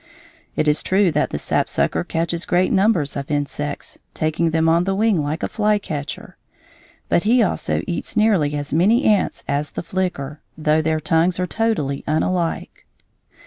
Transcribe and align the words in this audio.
It 0.55 0.67
is 0.67 0.81
true 0.81 1.11
that 1.11 1.29
the 1.29 1.37
sapsucker 1.37 2.03
catches 2.03 2.47
great 2.47 2.71
numbers 2.71 3.15
of 3.15 3.29
insects, 3.29 3.99
taking 4.15 4.49
them 4.49 4.67
on 4.67 4.85
the 4.85 4.95
wing 4.95 5.21
like 5.21 5.43
a 5.43 5.47
flycatcher. 5.47 6.37
But 7.07 7.21
he 7.21 7.43
also 7.43 7.83
eats 7.85 8.17
nearly 8.17 8.55
as 8.55 8.73
many 8.73 9.03
ants 9.03 9.43
as 9.47 9.69
the 9.69 9.83
flicker, 9.83 10.41
though 10.57 10.81
their 10.81 10.99
tongues 10.99 11.39
are 11.39 11.45
totally 11.45 12.03
unlike. 12.07 12.87